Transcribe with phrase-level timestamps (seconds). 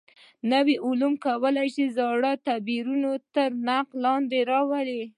[0.51, 5.01] نوي علوم کولای شي زاړه تعبیرونه تر نقد لاندې راولي.